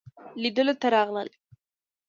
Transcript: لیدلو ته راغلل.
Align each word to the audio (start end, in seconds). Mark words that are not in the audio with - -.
لیدلو 0.41 0.73
ته 0.81 0.87
راغلل. 0.93 1.29